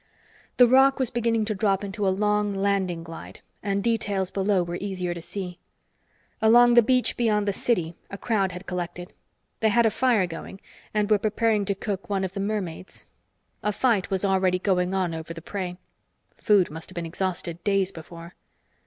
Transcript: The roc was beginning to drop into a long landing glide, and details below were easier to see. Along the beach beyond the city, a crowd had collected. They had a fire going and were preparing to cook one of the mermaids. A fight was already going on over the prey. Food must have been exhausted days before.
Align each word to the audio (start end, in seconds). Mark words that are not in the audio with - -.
The 0.57 0.65
roc 0.65 0.97
was 0.97 1.11
beginning 1.11 1.45
to 1.45 1.53
drop 1.53 1.83
into 1.83 2.07
a 2.07 2.09
long 2.09 2.55
landing 2.55 3.03
glide, 3.03 3.41
and 3.61 3.83
details 3.83 4.31
below 4.31 4.63
were 4.63 4.77
easier 4.77 5.13
to 5.13 5.21
see. 5.21 5.59
Along 6.41 6.73
the 6.73 6.81
beach 6.81 7.15
beyond 7.15 7.47
the 7.47 7.53
city, 7.53 7.93
a 8.09 8.17
crowd 8.17 8.51
had 8.51 8.65
collected. 8.65 9.13
They 9.59 9.69
had 9.69 9.85
a 9.85 9.91
fire 9.91 10.25
going 10.25 10.59
and 10.91 11.07
were 11.11 11.19
preparing 11.19 11.65
to 11.65 11.75
cook 11.75 12.09
one 12.09 12.23
of 12.23 12.33
the 12.33 12.39
mermaids. 12.39 13.05
A 13.61 13.71
fight 13.71 14.09
was 14.09 14.25
already 14.25 14.57
going 14.57 14.95
on 14.95 15.13
over 15.13 15.35
the 15.35 15.39
prey. 15.39 15.77
Food 16.35 16.71
must 16.71 16.89
have 16.89 16.95
been 16.95 17.05
exhausted 17.05 17.63
days 17.63 17.91
before. 17.91 18.33